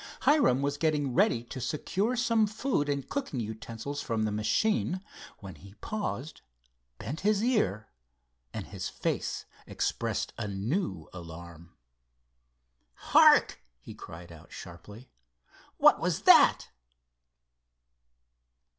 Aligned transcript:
Hiram 0.21 0.63
was 0.63 0.79
getting 0.79 1.13
ready 1.13 1.43
to 1.43 1.61
secure 1.61 2.15
some 2.15 2.47
food 2.47 2.89
and 2.89 3.07
cooking 3.07 3.39
utensils 3.39 4.01
from 4.01 4.23
the 4.23 4.31
machine, 4.31 5.05
when 5.41 5.53
he 5.53 5.75
paused, 5.75 6.41
bent 6.97 7.19
his 7.19 7.43
ear, 7.43 7.87
and 8.51 8.65
his 8.65 8.89
face 8.89 9.45
expressed 9.67 10.33
a 10.39 10.47
new 10.47 11.07
alarm. 11.13 11.75
"Hark!" 12.95 13.61
he 13.79 13.93
cried 13.93 14.31
out 14.31 14.51
sharply. 14.51 15.11
"What 15.77 16.01
was 16.01 16.23
that?" 16.23 16.69